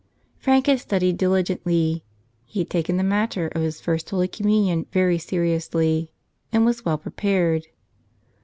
[0.39, 2.03] Frank had studied diligently.
[2.45, 6.09] He had taken the matter of his First Holy Com¬ munion very seriously
[6.51, 7.67] and was well prepared.